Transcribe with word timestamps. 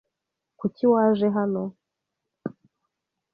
Kuki 0.59 0.83
waje 0.91 1.27
hano? 1.37 1.63